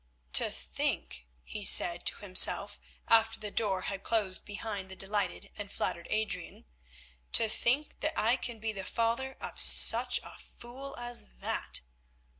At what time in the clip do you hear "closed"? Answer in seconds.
4.01-4.45